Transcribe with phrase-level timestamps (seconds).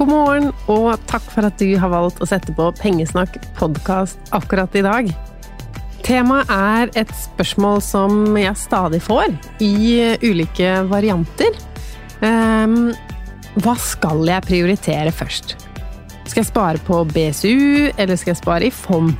[0.00, 4.72] God morgen, og takk for at du har valgt å sette på Pengesnakk podkast akkurat
[4.72, 5.10] i dag.
[6.00, 11.52] Temaet er et spørsmål som jeg stadig får, i ulike varianter.
[12.24, 12.94] Um,
[13.60, 15.52] hva skal jeg prioritere først?
[16.30, 19.12] Skal jeg spare på BSU, eller skal jeg spare i fond?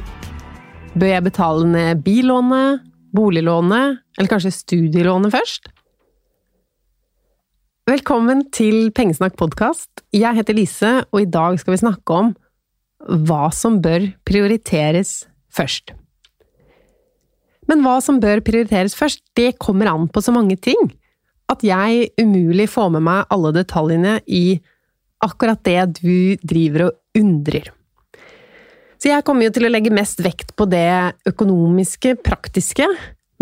[0.94, 5.68] Bør jeg betale ned billånet, boliglånet, eller kanskje studielånet først?
[7.90, 9.88] Velkommen til Pengesnakk podkast.
[10.14, 12.28] Jeg heter Lise, og i dag skal vi snakke om
[13.26, 15.90] hva som bør prioriteres først.
[17.66, 20.78] Men hva som bør prioriteres først, det kommer an på så mange ting
[21.50, 24.60] at jeg umulig får med meg alle detaljene i
[25.26, 27.72] akkurat det du driver og undrer.
[29.02, 32.86] Så jeg kommer jo til å legge mest vekt på det økonomiske, praktiske,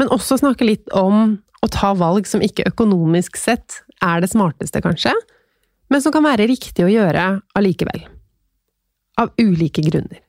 [0.00, 4.82] men også snakke litt om å ta valg som ikke økonomisk sett er det smarteste,
[4.84, 5.12] kanskje,
[5.88, 7.26] men som kan være riktig å gjøre
[7.58, 8.04] allikevel.
[9.18, 10.20] Av ulike grunner.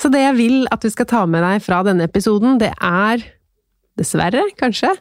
[0.00, 3.24] Så det jeg vil at du skal ta med deg fra denne episoden, det er
[4.00, 4.94] dessverre, kanskje,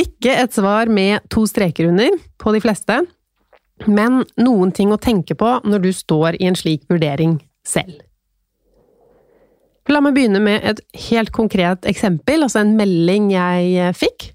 [0.00, 2.98] ikke et svar med to streker under på de fleste,
[3.86, 8.00] men noen ting å tenke på når du står i en slik vurdering selv.
[9.90, 14.28] La meg begynne med et helt konkret eksempel, altså en melding jeg fikk.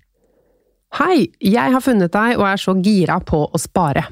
[0.95, 4.05] Hei, jeg har funnet deg og er så gira på å spare.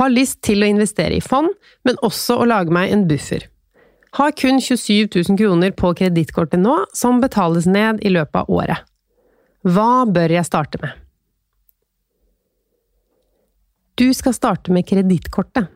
[0.00, 1.52] Har lyst til å investere i fond,
[1.86, 3.44] men også å lage meg en buffer.
[4.18, 8.82] Har kun 27 000 kroner på kredittkortet nå, som betales ned i løpet av året.
[9.62, 10.98] Hva bør jeg starte med?
[13.94, 15.70] Du skal starte med kredittkortet.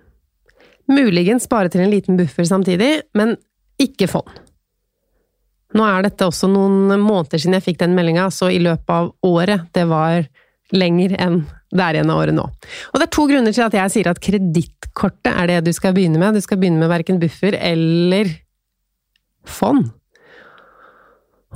[0.91, 3.37] Muligens spare til en liten buffer samtidig, men
[3.79, 4.43] ikke fond.
[5.79, 9.13] Nå er dette også noen måneder siden jeg fikk den meldinga, så i løpet av
[9.29, 10.27] året, det var
[10.75, 11.43] lenger enn
[11.73, 12.47] det er igjen av året nå.
[12.93, 15.95] Og det er to grunner til at jeg sier at kredittkortet er det du skal
[15.97, 16.39] begynne med.
[16.39, 18.31] Du skal begynne med verken buffer eller
[19.49, 19.91] fond.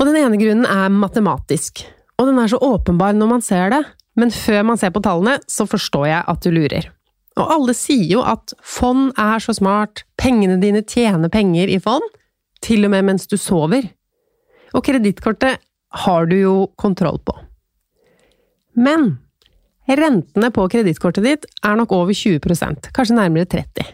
[0.00, 1.85] Og den ene grunnen er matematisk.
[2.20, 3.82] Og den er så åpenbar når man ser det,
[4.20, 6.91] men før man ser på tallene, så forstår jeg at du lurer.
[7.41, 12.05] Og alle sier jo at fond er så smart, pengene dine tjener penger i fond,
[12.62, 13.88] til og med mens du sover.
[14.76, 15.62] Og kredittkortet
[16.05, 17.35] har du jo kontroll på.
[18.75, 19.17] Men
[19.89, 23.91] rentene på kredittkortet ditt er nok over 20% kanskje nærmere 30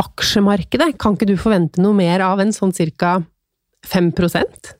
[0.00, 3.18] Aksjemarkedet kan ikke du forvente noe mer av enn sånn cirka
[3.90, 4.70] 5%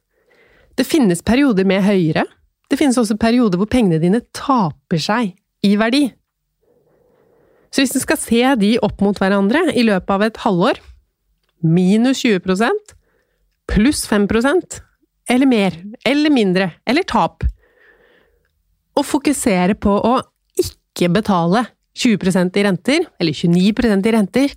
[0.79, 2.25] Det finnes perioder med høyere.
[2.71, 5.35] Det finnes også perioder hvor pengene dine taper seg
[5.67, 6.07] i verdi.
[7.71, 10.81] Så hvis du skal se de opp mot hverandre i løpet av et halvår,
[11.61, 12.95] minus 20%
[13.71, 14.81] pluss 5%
[15.31, 17.45] eller mer, eller mindre, eller tap.
[18.99, 20.17] Å fokusere på å
[20.61, 21.65] ikke betale
[22.01, 24.57] 20% i renter, eller 29% i renter,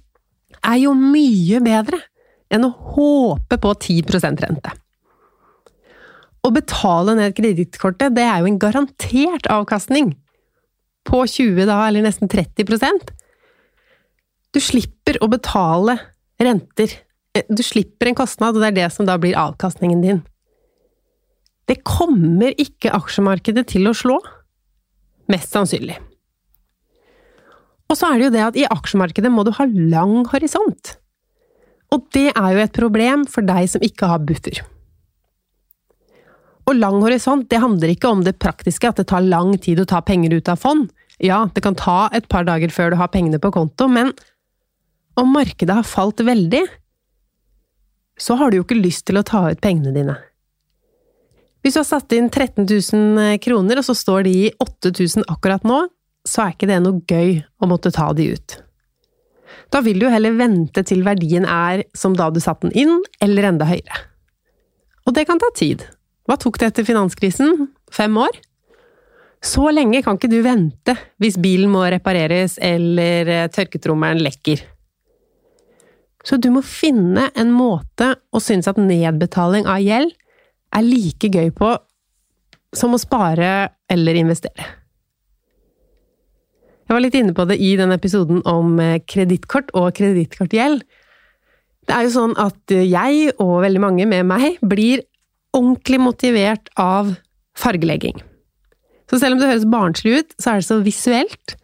[0.64, 2.00] er jo mye bedre
[2.54, 4.74] enn å håpe på 10% rente.
[6.44, 10.12] Å betale ned kredittkortet, det er jo en garantert avkastning
[11.08, 13.12] på 20 da, eller nesten 30%
[14.54, 15.98] Du slipper å betale
[16.38, 16.92] renter.
[17.50, 20.20] Du slipper en kostnad, og det er det som da blir avkastningen din.
[21.70, 24.18] Det kommer ikke aksjemarkedet til å slå.
[25.32, 25.96] Mest sannsynlig.
[27.92, 30.96] Og så er det jo det at i aksjemarkedet må du ha lang horisont.
[31.94, 34.64] Og det er jo et problem for deg som ikke har buffer.
[36.64, 39.88] Og lang horisont, det handler ikke om det praktiske, at det tar lang tid å
[39.88, 40.88] ta penger ut av fond.
[41.22, 44.14] Ja, det kan ta et par dager før du har pengene på konto, men
[45.20, 46.64] om markedet har falt veldig,
[48.18, 50.18] så har du jo ikke lyst til å ta ut pengene dine.
[51.64, 55.64] Hvis du har satt inn 13 000 kroner, og så står de i 8000 akkurat
[55.64, 55.86] nå,
[56.28, 58.58] så er ikke det noe gøy å måtte ta de ut.
[59.72, 63.48] Da vil du heller vente til verdien er som da du satte den inn, eller
[63.48, 64.02] enda høyere.
[65.08, 65.86] Og det kan ta tid.
[66.28, 67.70] Hva tok det etter finanskrisen?
[67.92, 68.36] Fem år?
[69.44, 74.62] Så lenge kan ikke du vente hvis bilen må repareres eller eh, tørketrommelen lekker.
[76.24, 80.14] Så du må finne en måte å synes at nedbetaling av gjeld
[80.74, 81.76] er like gøy på
[82.74, 84.66] som å spare eller investere.
[86.84, 90.84] Jeg var litt inne på det i den episoden om eh, kredittkort og kredittkortgjeld.
[91.88, 95.04] Det er jo sånn at jeg, og veldig mange med meg, blir
[95.56, 97.14] ordentlig motivert av
[97.60, 98.20] fargelegging.
[99.10, 101.56] Så selv om det høres barnslig ut, så er det så visuelt.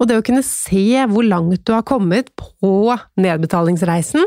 [0.00, 4.24] Og det å kunne se hvor langt du har kommet på nedbetalingsreisen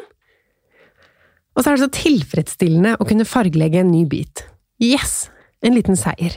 [1.56, 4.44] Og så er det så tilfredsstillende å kunne fargelegge en ny bit.
[4.84, 5.30] Yes!
[5.64, 6.36] En liten seier.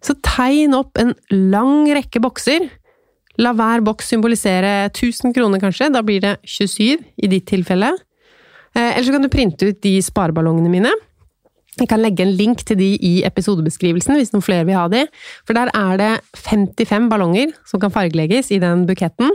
[0.00, 2.64] Så tegn opp en lang rekke bokser.
[3.40, 5.90] La hver boks symbolisere 1000 kroner, kanskje.
[5.92, 7.92] Da blir det 27 i ditt tilfelle.
[8.74, 10.92] Eh, eller så kan du printe ut de spareballongene mine.
[11.78, 15.04] Jeg kan legge en link til de i episodebeskrivelsen hvis noen flere vil ha de.
[15.48, 16.10] For der er det
[16.40, 19.30] 55 ballonger som kan fargelegges i den buketten.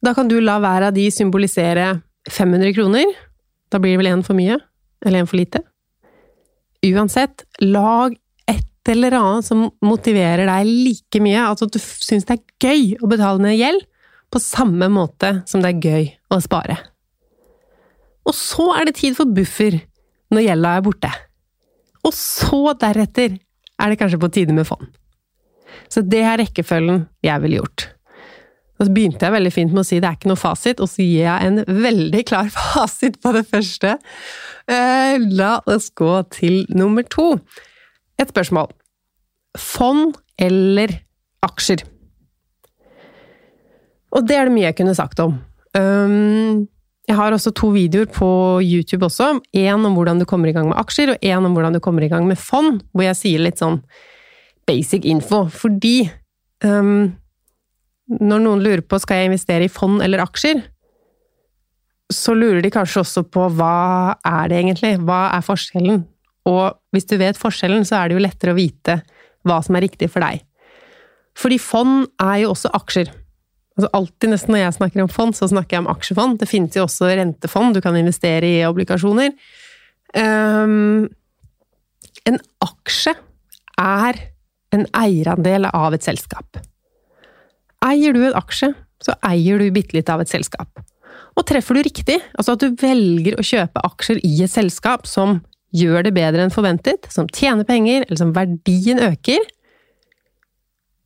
[0.00, 1.98] Da kan du la hver av de symbolisere
[2.30, 3.10] 500 kroner.
[3.70, 4.58] Da blir det vel én for mye?
[5.06, 5.62] Eller én for lite?
[6.86, 8.16] Uansett, lag
[8.50, 12.94] et eller annet som motiverer deg like mye, altså at du syns det er gøy
[13.00, 13.84] å betale ned gjeld,
[14.30, 16.78] på samme måte som det er gøy å spare.
[18.26, 19.80] Og så er det tid for buffer
[20.30, 21.10] når gjelda er borte.
[22.06, 23.36] Og så deretter
[23.80, 24.86] er det kanskje på tide med fond.
[25.90, 27.88] Så det er rekkefølgen jeg ville gjort.
[28.80, 30.88] Og så begynte jeg veldig fint med å si det er ikke noe fasit, og
[30.88, 33.98] så gir jeg en veldig klar fasit på det første.
[34.64, 37.34] Eh, la oss gå til nummer to.
[38.20, 38.72] Et spørsmål.
[39.60, 40.96] Fond eller
[41.44, 41.84] aksjer?
[44.16, 45.36] Og det er det mye jeg kunne sagt om.
[45.76, 46.66] Um,
[47.06, 48.30] jeg har også to videoer på
[48.62, 49.36] YouTube også.
[49.56, 52.06] Én om hvordan du kommer i gang med aksjer, og én om hvordan du kommer
[52.06, 53.80] i gang med fond, hvor jeg sier litt sånn
[54.66, 55.44] basic info.
[55.50, 56.10] Fordi
[56.64, 57.10] um,
[58.18, 60.64] når noen lurer på skal jeg investere i fond eller aksjer,
[62.10, 64.96] så lurer de kanskje også på hva er det egentlig?
[65.06, 66.02] Hva er forskjellen?
[66.50, 68.98] Og hvis du vet forskjellen, så er det jo lettere å vite
[69.46, 70.42] hva som er riktig for deg.
[71.38, 73.12] Fordi fond er jo også aksjer.
[73.78, 76.40] Altså alltid nesten når jeg snakker om fond, så snakker jeg om aksjefond.
[76.40, 79.30] Det finnes jo også rentefond, du kan investere i obligasjoner.
[80.18, 81.06] Um,
[82.26, 83.14] en aksje
[83.80, 84.18] er
[84.74, 86.58] en eierandel av et selskap.
[87.84, 90.82] Eier du en aksje, så eier du bitte litt av et selskap.
[91.38, 95.38] Og treffer du riktig, altså at du velger å kjøpe aksjer i et selskap som
[95.76, 99.46] gjør det bedre enn forventet, som tjener penger, eller som verdien øker,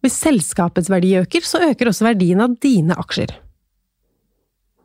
[0.05, 3.31] hvis selskapets verdi øker, så øker også verdien av dine aksjer.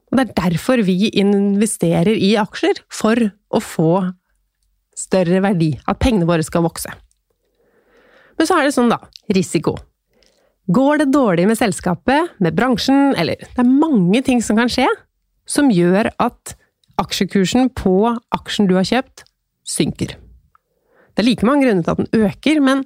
[0.09, 3.91] Og det er derfor vi investerer i aksjer, for å få
[4.97, 6.91] større verdi, at pengene våre skal vokse.
[8.39, 9.01] Men så er det sånn, da,
[9.35, 9.75] risiko.
[10.69, 14.87] Går det dårlig med selskapet, med bransjen, eller Det er mange ting som kan skje
[15.49, 16.53] som gjør at
[17.01, 17.95] aksjekursen på
[18.35, 19.23] aksjen du har kjøpt,
[19.65, 20.13] synker.
[21.13, 22.83] Det er like mange grunner til at den øker, men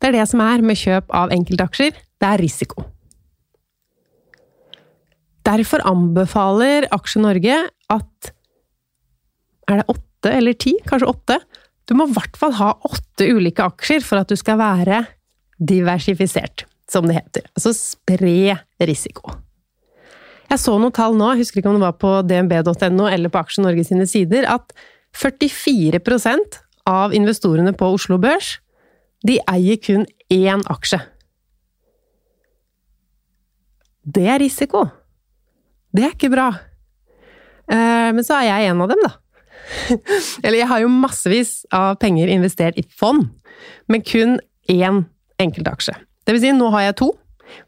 [0.00, 1.92] det er det som er med kjøp av enkeltaksjer.
[1.92, 2.86] Det er risiko.
[5.46, 7.56] Derfor anbefaler Aksje Norge
[7.90, 8.32] at
[9.70, 10.72] Er det åtte eller ti?
[10.86, 11.36] Kanskje åtte?
[11.86, 15.04] Du må i hvert fall ha åtte ulike aksjer for at du skal være
[15.62, 17.46] diversifisert, som det heter.
[17.56, 19.36] Altså spre risiko.
[20.50, 23.40] Jeg så noen tall nå, jeg husker ikke om det var på dnb.no eller på
[23.40, 24.74] Aksje Norge sine sider, at
[25.16, 26.58] 44%
[26.88, 28.58] av investorene på Oslo Børs
[29.26, 30.98] de eier kun én aksje.
[34.02, 34.82] Det er risiko.
[35.94, 36.48] Det er ikke bra.
[37.70, 39.12] Eh, men så er jeg en av dem, da.
[40.44, 43.28] Eller jeg har jo massevis av penger investert i fond,
[43.86, 45.04] men kun én
[45.42, 45.94] enkeltaksje.
[46.22, 47.10] Det vil si, nå har jeg to,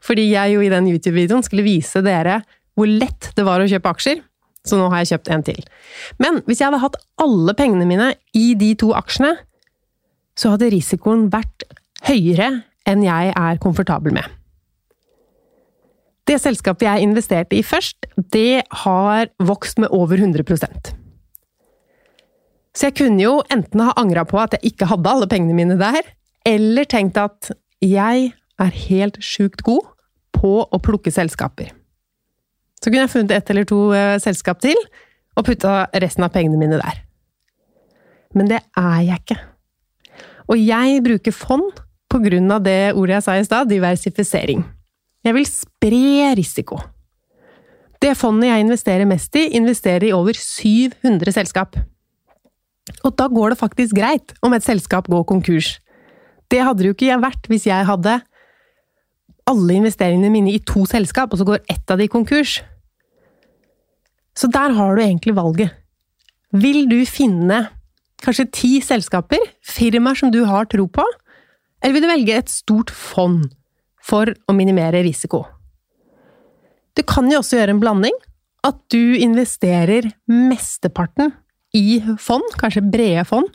[0.03, 2.41] fordi jeg jo i den YouTube-videoen skulle vise dere
[2.75, 4.21] hvor lett det var å kjøpe aksjer,
[4.65, 5.59] så nå har jeg kjøpt en til.
[6.21, 9.35] Men hvis jeg hadde hatt alle pengene mine i de to aksjene,
[10.35, 11.67] så hadde risikoen vært
[12.07, 12.49] høyere
[12.85, 14.25] enn jeg er komfortabel med.
[16.25, 20.43] Det selskapet jeg investerte i først, det har vokst med over 100
[22.73, 25.77] Så jeg kunne jo enten ha angra på at jeg ikke hadde alle pengene mine
[25.77, 26.01] der,
[26.45, 29.83] eller tenkt at jeg er helt sjukt god
[30.35, 31.71] på å plukke selskaper.
[32.81, 34.77] Så kunne jeg funnet ett eller to uh, selskap til,
[35.35, 37.01] og putta resten av pengene mine der.
[38.35, 39.39] Men det er jeg ikke.
[40.51, 41.81] Og jeg bruker fond
[42.11, 44.61] på grunn av det ordet jeg sa i stad, diversifisering.
[45.25, 46.77] Jeg vil spre risiko.
[48.03, 51.79] Det fondet jeg investerer mest i, investerer i over 700 selskap.
[53.01, 55.79] Og da går det faktisk greit om et selskap går konkurs.
[56.51, 58.19] Det hadde det jo ikke vært hvis jeg hadde
[59.49, 62.59] alle investeringene mine i to selskap, og så går ett av de konkurs.
[64.35, 65.73] Så der har du egentlig valget.
[66.55, 67.67] Vil du finne
[68.23, 71.05] kanskje ti selskaper, firmaer som du har tro på,
[71.83, 73.45] eller vil du velge et stort fond
[74.01, 75.43] for å minimere risiko?
[76.95, 78.15] Du kan jo også gjøre en blanding.
[78.65, 81.35] At du investerer mesteparten
[81.77, 83.51] i fond, kanskje brede fond,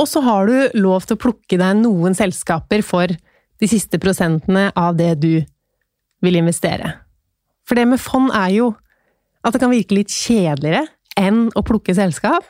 [0.00, 3.12] og så har du lov til å plukke deg noen selskaper for
[3.62, 5.34] de siste prosentene av det du
[6.22, 6.96] vil investere.
[7.66, 8.72] For det med fond er jo
[9.42, 10.86] at det kan virke litt kjedeligere
[11.18, 12.46] enn å plukke selskap.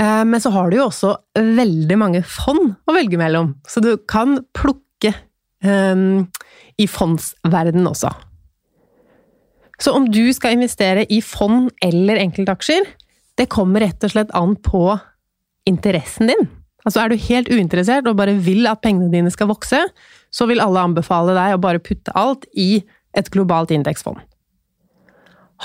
[0.00, 3.94] Eh, men så har du jo også veldig mange fond å velge mellom, så du
[4.08, 5.12] kan plukke
[5.64, 6.28] um,
[6.80, 8.12] i fondsverden også.
[9.82, 12.86] Så om du skal investere i fond eller enkeltaksjer,
[13.40, 14.84] det kommer rett og slett an på
[15.68, 16.50] interessen din.
[16.82, 19.78] Altså er du helt uinteressert og bare vil at pengene dine skal vokse,
[20.32, 22.82] så vil alle anbefale deg å bare putte alt i
[23.18, 24.18] et globalt indeksfond.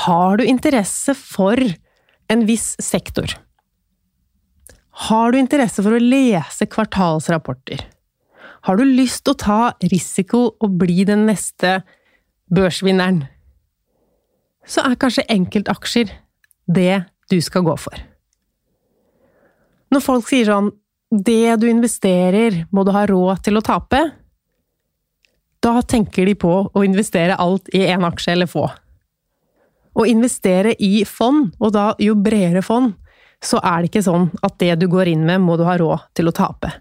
[0.05, 1.57] Har du interesse for
[2.29, 3.31] en viss sektor?
[5.07, 7.81] Har du interesse for å lese kvartalsrapporter?
[8.67, 9.59] Har du lyst til å ta
[9.93, 11.79] risiko og bli den neste
[12.53, 13.23] børsvinneren?
[14.67, 16.11] Så er kanskje enkeltaksjer
[16.67, 17.95] det du skal gå for.
[19.93, 20.73] Når folk sier sånn
[21.11, 24.01] det du investerer, må du ha råd til å tape,
[25.63, 28.67] da tenker de på å investere alt i én aksje eller få.
[29.97, 32.93] Å investere i fond, og da jo bredere fond,
[33.43, 36.09] så er det ikke sånn at det du går inn med, må du ha råd
[36.17, 36.71] til å tape.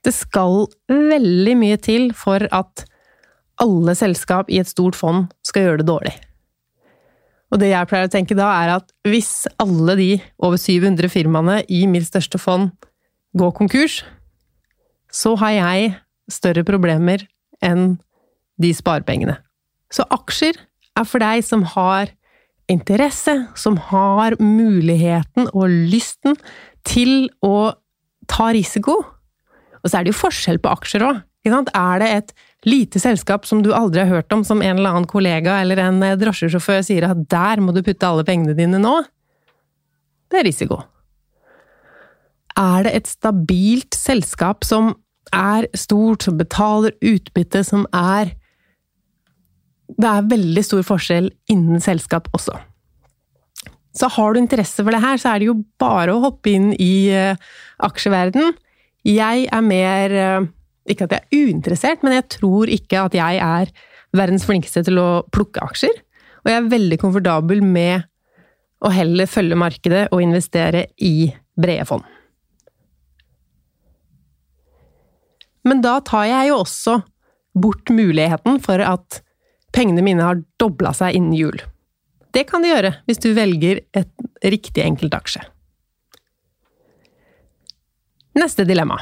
[0.00, 2.86] Det skal veldig mye til for at
[3.60, 6.14] alle selskap i et stort fond skal gjøre det dårlig.
[7.50, 11.60] Og det jeg pleier å tenke da, er at hvis alle de over 700 firmaene
[11.68, 12.70] i mitt største fond
[13.38, 14.00] går konkurs,
[15.10, 15.92] så har jeg
[16.30, 17.26] større problemer
[17.64, 17.98] enn
[18.60, 19.36] de sparepengene.
[19.90, 20.58] Så aksjer
[20.98, 22.12] er for deg som har
[22.70, 26.36] interesse, som har muligheten og lysten
[26.86, 27.72] til å
[28.30, 29.00] ta risiko.
[29.80, 31.24] Og så er det jo forskjell på aksjer òg.
[31.48, 32.32] Er det et
[32.68, 36.02] lite selskap som du aldri har hørt om, som en eller annen kollega eller en
[36.20, 38.98] drosjesjåfør sier at der må du putte alle pengene dine nå?
[40.30, 40.82] Det er risiko.
[42.58, 44.94] Er det et stabilt selskap som
[45.34, 48.36] er stort, som betaler utbytte, som er
[49.90, 52.54] Det er veldig stor forskjell innen selskap også.
[53.90, 56.68] Så har du interesse for det her, så er det jo bare å hoppe inn
[56.78, 57.34] i uh,
[57.82, 58.54] aksjeverden.
[59.02, 60.46] Jeg er mer uh,
[60.86, 63.74] Ikke at jeg er uinteressert, men jeg tror ikke at jeg er
[64.16, 65.98] verdens flinkeste til å plukke aksjer.
[66.42, 68.06] Og jeg er veldig komfortabel med
[68.80, 71.28] å heller følge markedet og investere i
[71.60, 72.06] brede fond.
[75.70, 76.96] Men da tar jeg jo også
[77.54, 79.20] bort muligheten for at
[79.74, 81.60] pengene mine har dobla seg innen jul.
[82.34, 84.10] Det kan de gjøre hvis du velger et
[84.42, 85.44] riktig enkelt aksje.
[88.38, 88.98] Neste dilemma.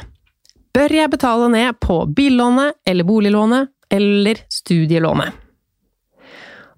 [0.73, 5.33] Bør jeg betale ned på billånet eller boliglånet eller studielånet?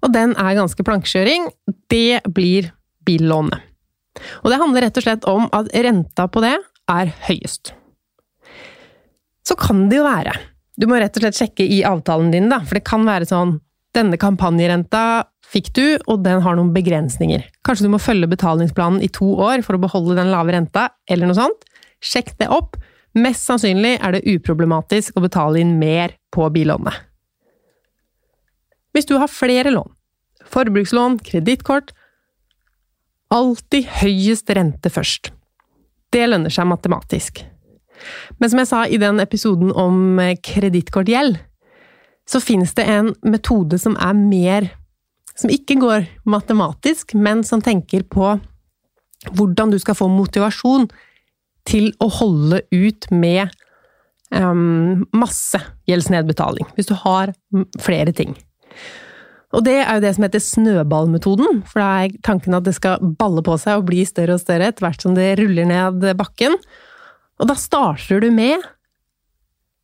[0.02, 1.46] Og den er ganske plankekjøring.
[1.92, 2.72] Det blir
[3.04, 3.60] billånet.
[4.40, 6.56] Og det handler rett og slett om at renta på det
[6.90, 7.76] er høyest
[9.46, 10.36] så kan det jo være
[10.78, 13.58] Du må rett og slett sjekke i avtalen din, da, for det kan være sånn
[13.92, 17.42] Denne kampanjerenta fikk du, og den har noen begrensninger.
[17.66, 21.28] Kanskje du må følge betalingsplanen i to år for å beholde den lave renta, eller
[21.28, 21.66] noe sånt.
[22.00, 22.78] Sjekk det opp.
[23.12, 26.96] Mest sannsynlig er det uproblematisk å betale inn mer på billånet.
[28.96, 29.92] Hvis du har flere lån,
[30.52, 31.92] forbrukslån, kredittkort
[33.32, 35.30] Alltid høyest rente først.
[36.12, 37.38] Det lønner seg matematisk.
[38.40, 41.38] Men som jeg sa i den episoden om kredittkortgjeld,
[42.28, 44.70] så finnes det en metode som er mer
[45.32, 48.34] Som ikke går matematisk, men som tenker på
[49.32, 50.90] hvordan du skal få motivasjon
[51.64, 53.48] til å holde ut med
[54.28, 55.56] um, masse
[55.88, 57.32] gjeldsnedbetaling, hvis du har
[57.80, 58.36] flere ting.
[59.52, 63.02] Og det er jo det som heter snøballmetoden, for da er tanken at det skal
[63.20, 66.56] balle på seg og bli større og større etter hvert som det ruller ned bakken.
[67.42, 68.62] Og da starter du med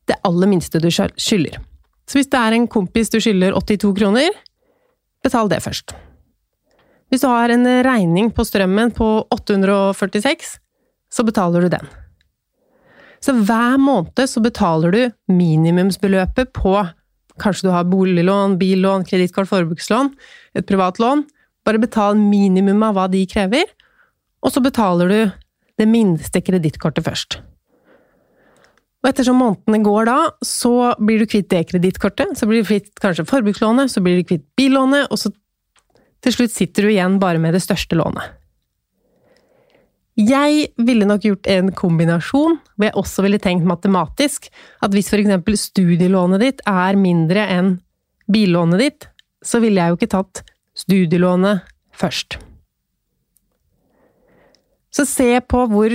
[0.07, 1.59] det aller minste du skylder.
[2.09, 4.31] Så hvis det er en kompis du skylder 82 kroner,
[5.21, 5.93] betal det først.
[7.11, 10.55] Hvis du har en regning på strømmen på 846,
[11.09, 11.89] så betaler du den.
[13.19, 15.01] Så hver måned så betaler du
[15.33, 16.77] minimumsbeløpet på
[17.39, 20.09] Kanskje du har boliglån, billån, kredittkort, forbrukslån,
[20.59, 21.21] et privatlån.
[21.63, 23.63] Bare betal minimum av hva de krever,
[24.43, 25.37] og så betaler du
[25.79, 27.39] det minste kredittkortet først.
[28.99, 32.91] Og ettersom månedene går da, så blir du kvitt det kredittkortet, så blir du kvitt
[32.99, 35.31] kanskje forbrukslånet, så blir du kvitt billånet, og så
[36.19, 38.35] til slutt sitter du igjen bare med det største lånet.
[40.19, 44.49] Jeg ville nok gjort en kombinasjon, hvor jeg også ville tenkt matematisk,
[44.83, 47.77] at hvis eksempel studielånet ditt er mindre enn
[48.27, 49.07] billånet ditt,
[49.39, 50.43] så ville jeg jo ikke tatt
[50.75, 51.63] studielånet
[51.95, 52.41] først.
[54.93, 55.93] Så se på hvor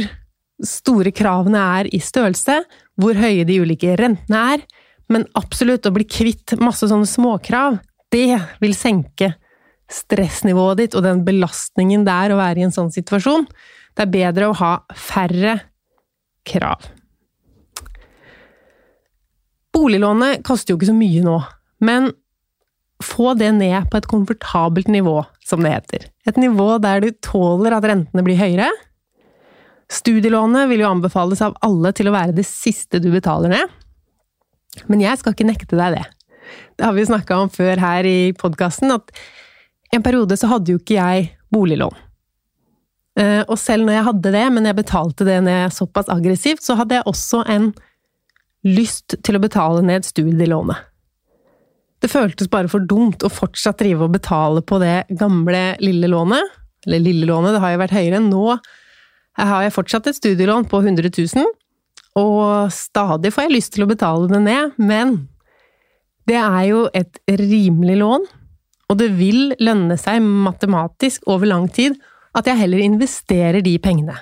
[0.65, 2.61] store kravene er i størrelse,
[3.01, 4.65] hvor høye de ulike rentene er,
[5.11, 7.81] men absolutt å bli kvitt masse sånne småkrav,
[8.15, 9.35] det vil senke
[9.91, 13.47] stressnivået ditt og den belastningen det er å være i en sånn situasjon.
[13.95, 15.59] Det er bedre å ha færre
[16.47, 16.89] krav.
[19.75, 21.39] Boliglånet koster jo ikke så mye nå,
[21.85, 22.13] men
[23.03, 26.09] få det ned på et komfortabelt nivå, som det heter.
[26.29, 28.71] Et nivå der du tåler at rentene blir høyere.
[29.93, 33.75] Studielånet vil jo anbefales av alle til å være det siste du betaler ned.
[34.91, 36.05] Men jeg skal ikke nekte deg det.
[36.77, 39.13] Det har vi jo snakka om før her i podkasten, at
[39.95, 41.95] en periode så hadde jo ikke jeg boliglån.
[43.21, 46.75] Eh, og selv når jeg hadde det, men jeg betalte det ned såpass aggressivt, så
[46.81, 47.71] hadde jeg også en
[48.67, 50.91] lyst til å betale ned studielånet.
[52.05, 56.53] Det føltes bare for dumt å fortsatt drive og betale på det gamle lille lånet.
[56.85, 58.21] Eller lille lånet, det har jo vært høyere.
[58.21, 58.43] Nå
[59.41, 61.49] har jeg fortsatt et studielån på 100 000,
[62.21, 65.17] og stadig får jeg lyst til å betale det ned, men
[66.29, 68.29] det er jo et rimelig lån,
[68.93, 71.97] og det vil lønne seg matematisk over lang tid
[72.37, 74.15] at jeg heller investerer de pengene.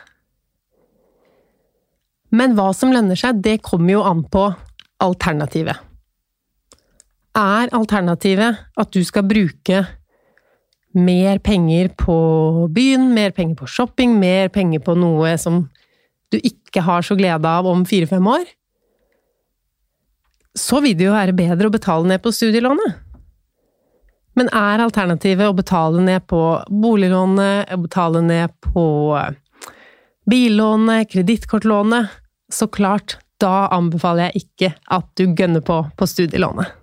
[2.32, 4.46] Men hva som lønner seg, det kommer jo an på
[5.02, 5.91] alternativet.
[7.32, 9.84] Er alternativet at du skal bruke
[10.92, 12.16] mer penger på
[12.72, 15.62] byen, mer penger på shopping, mer penger på noe som
[16.32, 18.44] du ikke har så glede av om fire-fem år,
[20.58, 22.98] så vil det jo være bedre å betale ned på studielånet.
[24.36, 28.84] Men er alternativet å betale ned på boliglånet, å betale ned på
[30.28, 32.12] billånet, kredittkortlånet,
[32.52, 36.81] så klart, da anbefaler jeg ikke at du gønner på på studielånet.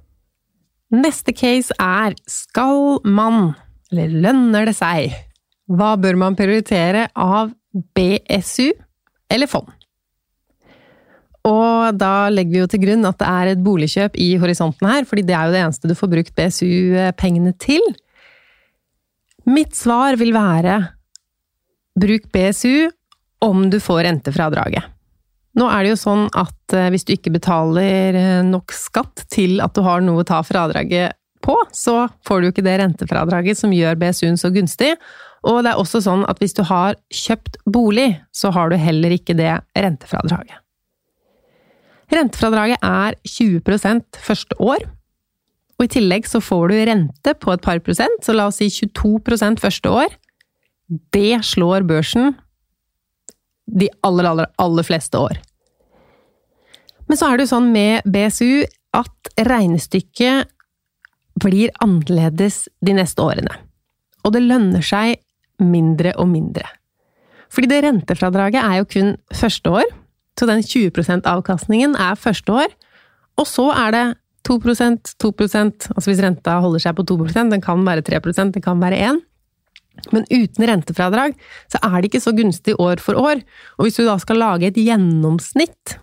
[0.90, 3.52] Neste case er skal man,
[3.92, 5.14] eller lønner det seg,
[5.70, 7.52] hva bør man prioritere av
[7.94, 8.72] BSU
[9.30, 9.70] eller fond?
[11.46, 15.06] Og da legger vi jo til grunn at det er et boligkjøp i horisonten her,
[15.08, 17.86] fordi det er jo det eneste du får brukt BSU-pengene til.
[19.50, 20.82] Mitt svar vil være
[22.00, 22.90] bruk BSU
[23.46, 24.99] om du får rentefradraget.
[25.58, 29.58] Nå er det jo sånn at eh, hvis du ikke betaler eh, nok skatt til
[29.64, 33.74] at du har noe å ta fradraget på, så får du ikke det rentefradraget som
[33.74, 34.94] gjør BSU-en så gunstig.
[35.48, 39.16] Og det er også sånn at hvis du har kjøpt bolig, så har du heller
[39.16, 40.60] ikke det rentefradraget.
[42.10, 44.86] Rentefradraget er 20% første år,
[45.80, 48.68] og i tillegg så får du rente på et par prosent, så la oss si
[48.68, 50.18] 22% første år.
[51.16, 52.34] Det slår børsen
[53.70, 55.40] de aller, aller, aller fleste år.
[57.10, 58.66] Men så er det jo sånn med BSU
[58.98, 60.50] at regnestykket
[61.40, 63.54] blir annerledes de neste årene.
[64.26, 65.18] Og det lønner seg
[65.64, 66.66] mindre og mindre.
[67.50, 69.88] Fordi det rentefradraget er jo kun første år,
[70.38, 72.76] så den 20% avkastningen er første år,
[73.40, 74.06] og så er det
[74.48, 78.80] 2% 2% altså hvis renta holder seg på 2% den kan være 3% det kan
[78.82, 79.20] være 1
[80.14, 81.36] men uten rentefradrag
[81.72, 83.42] så er det ikke så gunstig år for år,
[83.78, 85.98] og hvis du da skal lage et gjennomsnitt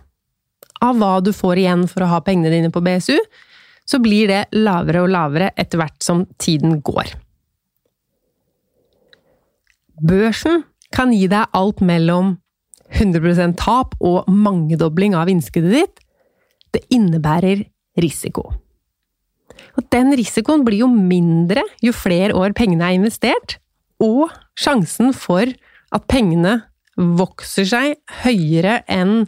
[0.83, 3.17] av hva du får igjen for å ha pengene dine på BSU,
[3.87, 7.15] så blir det lavere og lavere etter hvert som tiden går.
[9.97, 10.61] Børsen
[10.93, 12.35] kan gi deg alt mellom
[12.93, 16.03] 100% tap og mangedobling av innskuddet ditt.
[16.75, 17.65] Det innebærer
[17.99, 18.45] risiko.
[19.77, 23.57] Og den risikoen blir jo mindre jo flere år pengene er investert,
[24.03, 25.49] og sjansen for
[25.93, 26.59] at pengene
[26.97, 29.27] vokser seg høyere enn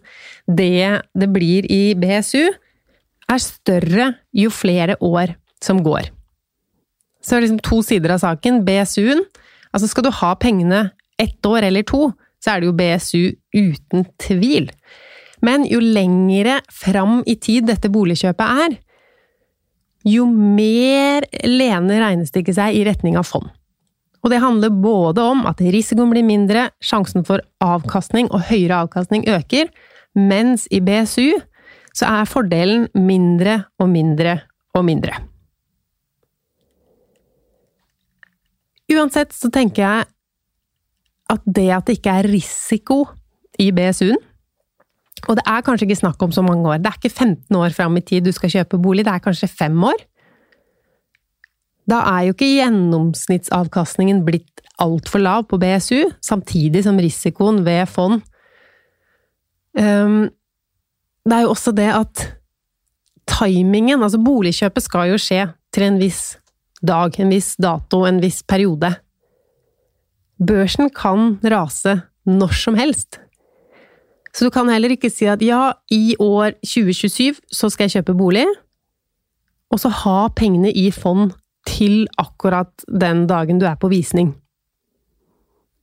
[0.50, 2.50] det det blir i BSU,
[3.30, 6.10] er større jo flere år som går.
[7.22, 8.64] Så det er liksom to sider av saken.
[8.66, 9.22] BSU-en
[9.70, 10.90] Altså, skal du ha pengene
[11.22, 12.10] ett år eller to,
[12.42, 14.70] så er det jo BSU uten tvil.
[15.46, 18.78] Men jo lengre fram i tid dette boligkjøpet er,
[20.08, 23.50] jo mer lener regnestykket seg i retning av fond.
[24.20, 29.26] Og det handler både om at risikoen blir mindre, sjansen for avkastning og høyere avkastning
[29.32, 29.72] øker,
[30.18, 31.40] mens i BSU
[31.96, 34.40] så er fordelen mindre og mindre
[34.76, 35.16] og mindre.
[38.90, 40.08] Uansett så tenker jeg
[41.30, 43.04] at det at det ikke er risiko
[43.62, 44.18] i BSU-en
[45.28, 46.80] Og det er kanskje ikke snakk om så mange år.
[46.80, 49.52] Det er ikke 15 år fram i tid du skal kjøpe bolig, det er kanskje
[49.52, 50.00] fem år
[51.90, 58.22] da er jo ikke gjennomsnittsavkastningen blitt altfor lav på BSU, samtidig som risikoen ved fond
[59.76, 60.30] um,
[61.26, 62.26] Det er jo også det at
[63.30, 66.38] timingen Altså, boligkjøpet skal jo skje til en viss
[66.82, 68.94] dag, en viss dato, en viss periode.
[70.40, 73.20] Børsen kan rase når som helst.
[74.34, 78.16] Så du kan heller ikke si at ja, i år 2027 så skal jeg kjøpe
[78.18, 78.46] bolig,
[79.70, 81.34] og så ha pengene i fond
[81.68, 84.34] til akkurat den dagen du er på visning.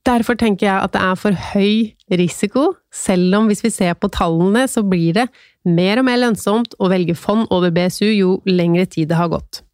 [0.06, 4.10] Derfor tenker jeg at det er for høy risiko, selv om hvis vi ser på
[4.14, 5.26] tallene, så blir det
[5.66, 9.64] mer og mer lønnsomt å velge fond over BSU jo lengre tid det har gått.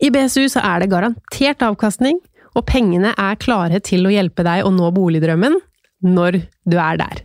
[0.00, 2.22] I BSU så er det garantert avkastning,
[2.56, 5.60] og pengene er klare til å hjelpe deg å nå boligdrømmen
[6.00, 7.20] når du er der.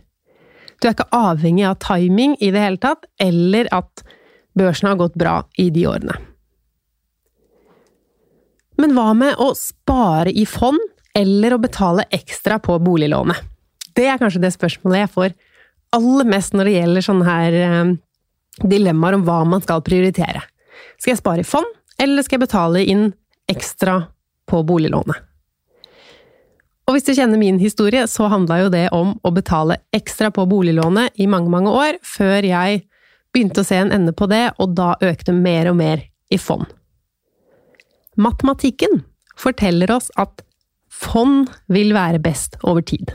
[0.76, 4.04] Du er ikke avhengig av timing i det hele tatt, eller at
[4.56, 6.20] børsen har gått bra i de årene.
[8.86, 10.78] Men hva med å spare i fond,
[11.10, 13.40] eller å betale ekstra på boliglånet?
[13.98, 15.34] Det er kanskje det spørsmålet jeg får
[15.96, 17.90] aller mest når det gjelder sånne her eh,
[18.62, 20.44] dilemmaer om hva man skal prioritere.
[21.00, 21.66] Skal jeg spare i fond,
[21.98, 23.04] eller skal jeg betale inn
[23.50, 23.96] ekstra
[24.46, 25.18] på boliglånet?
[26.86, 30.46] Og hvis du kjenner min historie, så handla jo det om å betale ekstra på
[30.46, 32.84] boliglånet i mange, mange år, før jeg
[33.34, 36.70] begynte å se en ende på det, og da økte mer og mer i fond.
[38.16, 39.02] Matematikken
[39.36, 40.42] forteller oss at
[40.92, 43.10] fond vil være best over tid.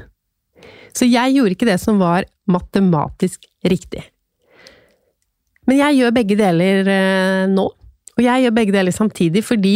[0.93, 4.03] Så jeg gjorde ikke det som var matematisk riktig.
[5.69, 7.65] Men jeg gjør begge deler eh, nå,
[8.17, 9.75] og jeg gjør begge deler samtidig fordi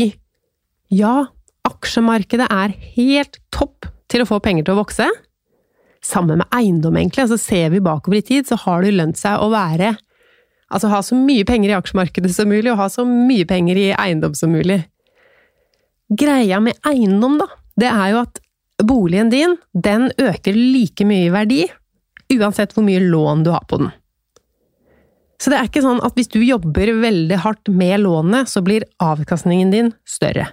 [0.93, 1.27] ja,
[1.65, 5.07] aksjemarkedet er helt topp til å få penger til å vokse.
[6.05, 7.23] Sammen med eiendom, egentlig.
[7.23, 9.95] Altså ser vi bakover i tid, så har det lønt seg å være
[10.73, 13.89] Altså ha så mye penger i aksjemarkedet som mulig, og ha så mye penger i
[13.93, 14.79] eiendom som mulig.
[16.09, 17.47] Greia med eiendom, da,
[17.81, 18.41] det er jo at
[18.85, 21.61] boligen din, den øker like mye i verdi,
[22.35, 23.93] uansett hvor mye lån du har på den.
[25.41, 28.87] Så det er ikke sånn at hvis du jobber veldig hardt med lånet, så blir
[29.03, 30.47] avkastningen din større.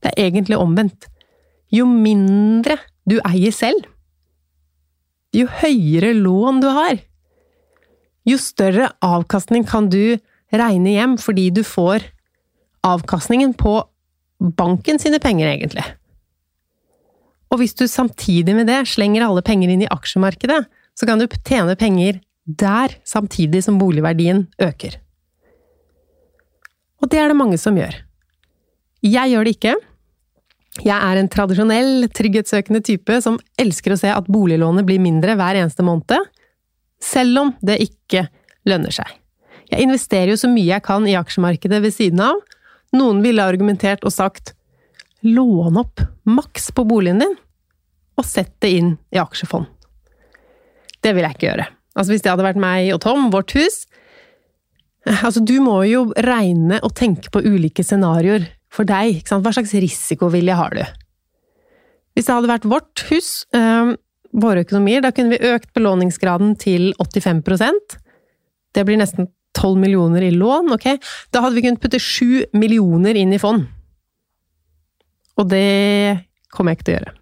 [0.00, 1.08] Det er egentlig omvendt.
[1.72, 2.76] Jo mindre
[3.08, 3.86] du eier selv,
[5.34, 6.98] jo høyere lån du har,
[8.26, 10.18] jo større avkastning kan du
[10.50, 12.04] regne hjem fordi du får
[12.86, 13.78] avkastningen på
[14.40, 15.84] banken sine penger, egentlig.
[17.50, 20.62] Og hvis du samtidig med det slenger alle penger inn i aksjemarkedet,
[20.96, 24.96] så kan du tjene penger der samtidig som boligverdien øker.
[27.00, 27.94] Og det er det mange som gjør.
[29.04, 29.76] Jeg gjør det ikke.
[30.84, 35.58] Jeg er en tradisjonell, trygghetssøkende type som elsker å se at boliglånet blir mindre hver
[35.58, 36.28] eneste måned,
[37.02, 38.26] selv om det ikke
[38.68, 39.08] lønner seg.
[39.70, 42.38] Jeg investerer jo så mye jeg kan i aksjemarkedet ved siden av,
[42.96, 44.54] noen ville argumentert og sagt
[45.26, 47.36] lån opp maks på boligen din,
[48.18, 49.68] og sett det inn i aksjefond.
[51.00, 51.68] Det vil jeg ikke gjøre.
[51.96, 53.84] Altså Hvis det hadde vært meg og Tom, vårt hus
[55.08, 59.20] Altså, du må jo regne og tenke på ulike scenarioer for deg.
[59.20, 59.46] Ikke sant?
[59.46, 60.82] Hva slags risikovilje har du?
[62.12, 63.94] Hvis det hadde vært vårt hus, øh,
[64.44, 67.96] våre økonomier, da kunne vi økt belåningsgraden til 85%
[68.76, 69.26] Det blir nesten
[69.58, 70.86] 12 millioner i lån, ok?
[71.32, 73.66] Da hadde vi kunnet putte 7 millioner inn i fond.
[75.40, 76.20] Og det
[76.52, 77.16] kommer jeg ikke til å gjøre.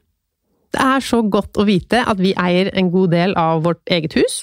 [0.69, 4.19] Det er så godt å vite at vi eier en god del av vårt eget
[4.19, 4.43] hus.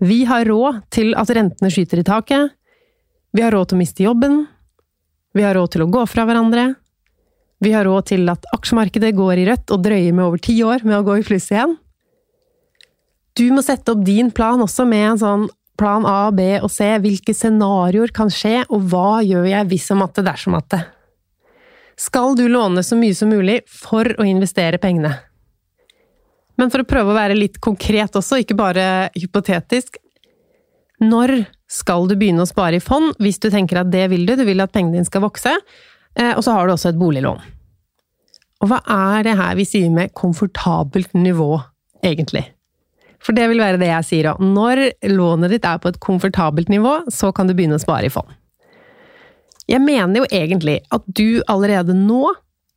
[0.00, 2.52] Vi har råd til at rentene skyter i taket.
[3.36, 4.42] Vi har råd til å miste jobben.
[5.36, 6.74] Vi har råd til å gå fra hverandre.
[7.60, 10.84] Vi har råd til at aksjemarkedet går i rødt og drøyer med over ti år
[10.86, 11.76] med å gå i pluss igjen.
[13.36, 15.44] Du må sette opp din plan også med en sånn
[15.80, 16.92] plan A, B og C.
[17.00, 20.82] Hvilke scenarioer kan skje, og hva gjør jeg hvis og matte dersom matte?
[22.00, 25.12] Skal du låne så mye som mulig for å investere pengene?
[26.60, 28.84] Men for å prøve å være litt konkret også, ikke bare
[29.16, 29.96] hypotetisk.
[31.00, 31.32] Når
[31.70, 34.44] skal du begynne å spare i fond, hvis du tenker at det vil du, du
[34.48, 35.54] vil at pengene dine skal vokse,
[36.18, 37.40] eh, og så har du også et boliglån.
[38.60, 41.54] Og hva er det her vi sier med komfortabelt nivå,
[42.04, 42.44] egentlig?
[43.20, 44.42] For det vil være det jeg sier òg.
[44.42, 48.12] Når lånet ditt er på et komfortabelt nivå, så kan du begynne å spare i
[48.12, 48.30] fond.
[49.70, 52.32] Jeg mener jo egentlig at du allerede nå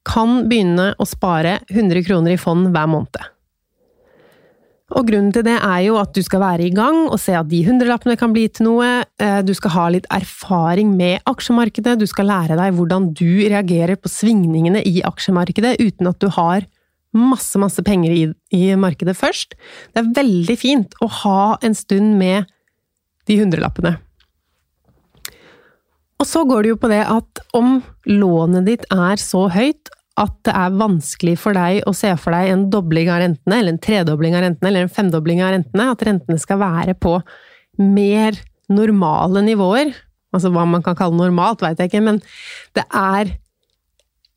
[0.06, 3.29] kan begynne å spare 100 kroner i fond hver måned.
[4.93, 7.49] Og grunnen til det er jo at du skal være i gang og se at
[7.49, 8.89] de hundrelappene kan bli til noe.
[9.17, 13.97] Eh, du skal ha litt erfaring med aksjemarkedet, du skal lære deg hvordan du reagerer
[13.97, 16.67] på svingningene i aksjemarkedet uten at du har
[17.17, 18.23] masse, masse penger i,
[18.56, 19.58] i markedet først.
[19.93, 22.49] Det er veldig fint å ha en stund med
[23.30, 23.95] de hundrelappene.
[26.21, 30.34] Og så går det jo på det at om lånet ditt er så høyt at
[30.45, 33.82] det er vanskelig for deg å se for deg en dobling av rentene, eller en
[33.82, 37.15] tredobling av rentene, eller en femdobling av rentene, at rentene skal være på
[37.82, 38.38] mer
[38.69, 39.93] normale nivåer.
[40.34, 42.21] Altså hva man kan kalle normalt, veit jeg ikke, men
[42.78, 43.34] det er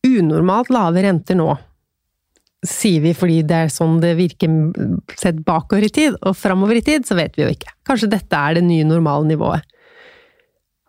[0.06, 1.50] unormalt lave renter nå.
[2.66, 4.50] Sier vi fordi det er sånn det virker
[5.18, 7.72] sett bakover i tid, og framover i tid, så vet vi jo ikke.
[7.86, 9.66] Kanskje dette er det nye normale nivået.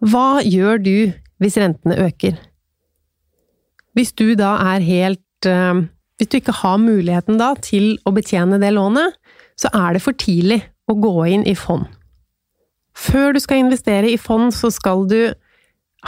[0.05, 0.95] Hva gjør du
[1.41, 2.37] hvis rentene øker?
[3.97, 5.85] Hvis du da er helt eh,
[6.17, 9.13] Hvis du ikke har muligheten da til å betjene det lånet,
[9.57, 11.85] så er det for tidlig å gå inn i fond.
[12.97, 15.19] Før du skal investere i fond, så skal du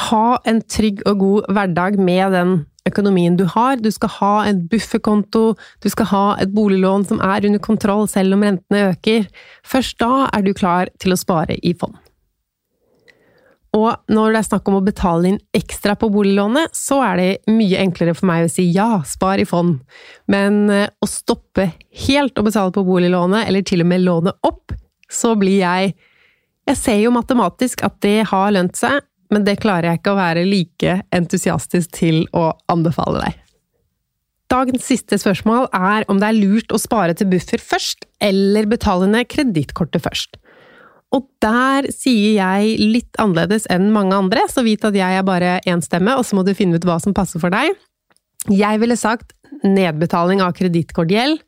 [0.10, 2.56] ha en trygg og god hverdag med den
[2.90, 3.80] økonomien du har.
[3.80, 8.38] Du skal ha en bufferkonto, du skal ha et boliglån som er under kontroll selv
[8.38, 9.26] om rentene øker.
[9.66, 11.98] Først da er du klar til å spare i fond.
[13.78, 17.54] Og når det er snakk om å betale inn ekstra på boliglånet, så er det
[17.54, 19.78] mye enklere for meg å si ja, spar i fond.
[20.32, 21.68] Men eh, å stoppe
[22.08, 24.74] helt å betale på boliglånet, eller til og med låne opp,
[25.10, 25.98] så blir jeg
[26.70, 29.00] Jeg ser jo matematisk at det har lønt seg,
[29.30, 33.38] men det klarer jeg ikke å være like entusiastisk til å anbefale deg.
[34.50, 39.10] Dagens siste spørsmål er om det er lurt å spare til buffer først, eller betale
[39.12, 40.40] ned kredittkortet først.
[41.14, 45.58] Og der sier jeg litt annerledes enn mange andre, så vit at jeg er bare
[45.70, 47.78] én stemme, og så må du finne ut hva som passer for deg.
[48.50, 51.42] Jeg ville sagt nedbetaling av kredittkortgjeld.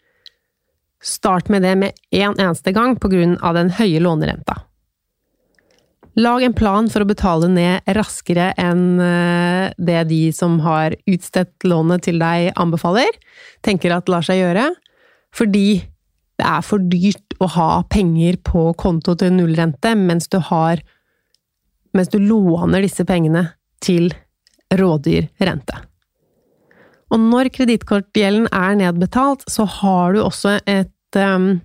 [1.02, 4.62] Start med det med én en eneste gang på grunn av den høye lånerenta.
[6.20, 11.64] Lag en plan for å betale ned raskere enn eh, det de som har utstedt
[11.64, 13.16] lånet til deg anbefaler,
[13.64, 14.66] tenker at lar seg gjøre,
[15.32, 15.82] fordi
[16.42, 20.84] det er for dyrt å ha penger på konto til nullrente mens du har
[21.92, 23.42] Mens du låner disse pengene
[23.84, 24.14] til
[24.80, 25.76] rådyr rente.
[27.12, 31.60] Og når kredittkortgjelden er nedbetalt, så har du også et um,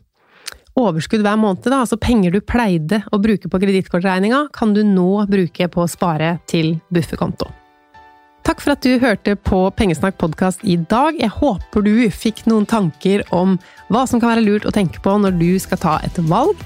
[0.76, 1.64] overskudd hver måned.
[1.66, 1.82] Da.
[1.82, 6.36] Altså penger du pleide å bruke på kredittkortregninga, kan du nå bruke på å spare
[6.50, 7.48] til bufferkonto.
[8.46, 11.16] Takk for at du hørte på Pengesnakk podkast i dag.
[11.18, 13.56] Jeg håper du fikk noen tanker om
[13.90, 16.60] hva som kan være lurt å tenke på når du skal ta et valg.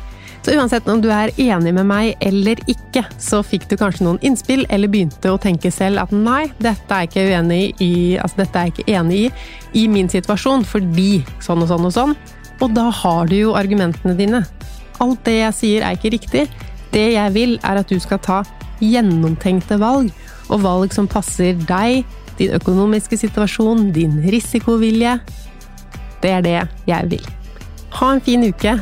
[0.44, 4.20] Så uansett om du er enig med meg eller ikke, så fikk du kanskje noen
[4.24, 8.68] innspill, eller begynte å tenke selv at nei, dette er jeg ikke altså dette er
[8.68, 9.32] jeg ikke enig i
[9.80, 12.14] i min situasjon, fordi sånn og sånn og sånn.
[12.60, 14.44] Og da har du jo argumentene dine.
[15.00, 16.46] Alt det jeg sier er ikke riktig.
[16.92, 18.42] Det jeg vil, er at du skal ta
[18.80, 20.10] gjennomtenkte valg
[20.50, 22.04] og valg som passer deg,
[22.40, 25.18] din økonomiske situasjon, din risikovilje.
[26.20, 27.28] Det er det jeg vil.
[28.00, 28.76] Ha en fin uke!